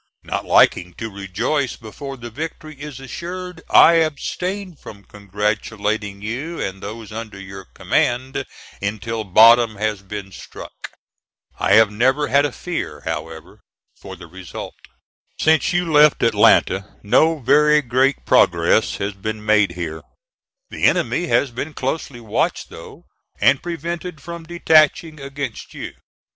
Not 0.23 0.45
liking 0.45 0.95
to 0.95 1.11
rejoice 1.15 1.75
before 1.75 2.17
the 2.17 2.31
victory 2.31 2.73
is 2.81 2.99
assured, 2.99 3.61
I 3.69 4.01
abstain 4.03 4.75
from 4.75 5.03
congratulating 5.03 6.23
you 6.23 6.59
and 6.59 6.81
those 6.81 7.11
under 7.11 7.39
your 7.39 7.65
command, 7.65 8.47
until 8.81 9.23
bottom 9.23 9.75
has 9.75 10.01
been 10.01 10.31
struck. 10.31 10.73
I 11.59 11.73
have 11.73 11.91
never 11.91 12.29
had 12.29 12.45
a 12.47 12.51
fear, 12.51 13.01
however, 13.05 13.59
for 13.95 14.15
the 14.15 14.25
result. 14.25 14.73
Since 15.39 15.71
you 15.71 15.91
left 15.91 16.23
Atlanta, 16.23 16.95
no 17.03 17.37
very 17.37 17.83
great 17.83 18.25
progress 18.25 18.95
has 18.97 19.13
been 19.13 19.45
made 19.45 19.73
here. 19.73 20.01
The 20.71 20.85
enemy 20.85 21.27
has 21.27 21.51
been 21.51 21.75
closely 21.75 22.19
watched 22.19 22.69
though, 22.71 23.05
and 23.39 23.61
prevented 23.61 24.19
from 24.19 24.45
detaching 24.45 25.19
against 25.19 25.75
you. 25.75 25.93